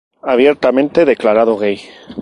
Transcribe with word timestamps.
Abiertamente 0.23 1.05
declarado 1.05 1.57
gay. 1.59 1.79